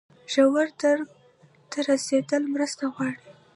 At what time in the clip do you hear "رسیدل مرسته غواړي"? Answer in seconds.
1.89-3.17